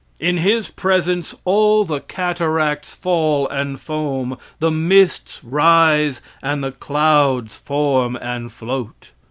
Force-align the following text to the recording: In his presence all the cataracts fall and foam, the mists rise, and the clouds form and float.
In 0.19 0.37
his 0.37 0.69
presence 0.71 1.35
all 1.45 1.85
the 1.85 1.99
cataracts 1.99 2.95
fall 2.95 3.47
and 3.49 3.79
foam, 3.79 4.35
the 4.57 4.71
mists 4.71 5.39
rise, 5.43 6.23
and 6.41 6.63
the 6.63 6.71
clouds 6.71 7.55
form 7.57 8.15
and 8.19 8.51
float. 8.51 9.11